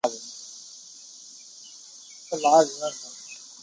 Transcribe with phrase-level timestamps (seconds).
[0.03, 0.25] 本区一直是
[2.31, 2.95] 保守党的根据地。